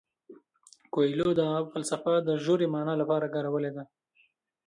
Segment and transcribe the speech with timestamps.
[0.93, 3.83] کویلیو دا فلسفه د ژورې مانا لپاره کارولې ده.